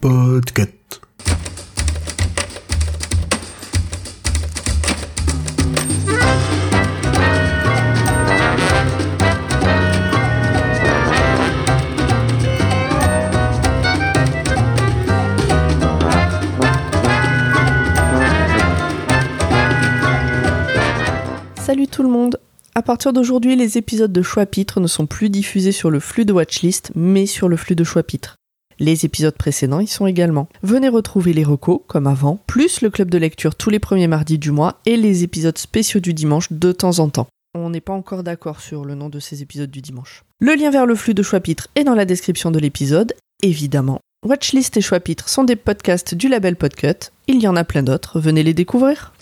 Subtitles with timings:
[0.00, 1.00] Podcast.
[21.56, 22.40] Salut tout le monde
[22.74, 26.32] À partir d'aujourd'hui, les épisodes de Choix-Pitre ne sont plus diffusés sur le flux de
[26.32, 28.36] Watchlist, mais sur le flux de Choix-Pitre.
[28.78, 30.48] Les épisodes précédents y sont également.
[30.62, 34.38] Venez retrouver les recos, comme avant, plus le club de lecture tous les premiers mardis
[34.38, 37.26] du mois et les épisodes spéciaux du dimanche de temps en temps.
[37.54, 40.22] On n'est pas encore d'accord sur le nom de ces épisodes du dimanche.
[40.38, 43.98] Le lien vers le flux de Choix-Pitre est dans la description de l'épisode, évidemment.
[44.24, 47.10] Watchlist et Choix-Pitre sont des podcasts du label Podcut.
[47.26, 49.12] Il y en a plein d'autres, venez les découvrir.